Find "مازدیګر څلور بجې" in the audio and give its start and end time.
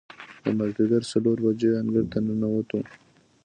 0.57-1.69